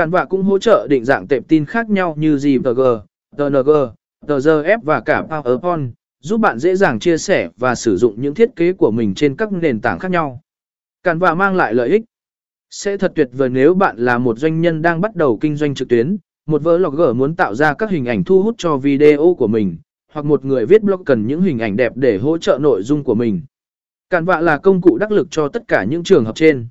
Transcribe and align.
Cản 0.00 0.10
vạ 0.10 0.24
cũng 0.24 0.42
hỗ 0.42 0.58
trợ 0.58 0.86
định 0.90 1.04
dạng 1.04 1.26
tệp 1.26 1.48
tin 1.48 1.64
khác 1.64 1.90
nhau 1.90 2.14
như 2.18 2.36
GPG, 2.36 2.80
TNG, 3.36 3.70
TGF 4.26 4.78
và 4.82 5.00
cả 5.00 5.24
PowerPoint, 5.28 5.90
giúp 6.20 6.40
bạn 6.40 6.58
dễ 6.58 6.76
dàng 6.76 6.98
chia 6.98 7.18
sẻ 7.18 7.48
và 7.56 7.74
sử 7.74 7.96
dụng 7.96 8.20
những 8.20 8.34
thiết 8.34 8.56
kế 8.56 8.72
của 8.72 8.90
mình 8.90 9.14
trên 9.14 9.36
các 9.36 9.52
nền 9.52 9.80
tảng 9.80 9.98
khác 9.98 10.10
nhau. 10.10 10.40
Cản 11.02 11.18
vạ 11.18 11.34
mang 11.34 11.56
lại 11.56 11.74
lợi 11.74 11.88
ích. 11.88 12.02
Sẽ 12.70 12.96
thật 12.96 13.12
tuyệt 13.14 13.28
vời 13.32 13.48
nếu 13.48 13.74
bạn 13.74 13.96
là 13.98 14.18
một 14.18 14.38
doanh 14.38 14.60
nhân 14.60 14.82
đang 14.82 15.00
bắt 15.00 15.16
đầu 15.16 15.38
kinh 15.40 15.56
doanh 15.56 15.74
trực 15.74 15.88
tuyến, 15.88 16.16
một 16.46 16.62
vlogger 16.62 17.16
muốn 17.16 17.36
tạo 17.36 17.54
ra 17.54 17.74
các 17.74 17.90
hình 17.90 18.06
ảnh 18.06 18.24
thu 18.24 18.42
hút 18.42 18.54
cho 18.58 18.76
video 18.76 19.34
của 19.38 19.48
mình, 19.48 19.78
hoặc 20.12 20.24
một 20.24 20.44
người 20.44 20.66
viết 20.66 20.82
blog 20.82 21.04
cần 21.04 21.26
những 21.26 21.42
hình 21.42 21.58
ảnh 21.58 21.76
đẹp 21.76 21.92
để 21.96 22.18
hỗ 22.18 22.38
trợ 22.38 22.58
nội 22.60 22.82
dung 22.82 23.04
của 23.04 23.14
mình. 23.14 23.42
Cản 24.10 24.24
vạ 24.24 24.40
là 24.40 24.58
công 24.58 24.80
cụ 24.80 24.98
đắc 24.98 25.12
lực 25.12 25.28
cho 25.30 25.48
tất 25.48 25.68
cả 25.68 25.84
những 25.84 26.04
trường 26.04 26.24
hợp 26.24 26.34
trên. 26.34 26.68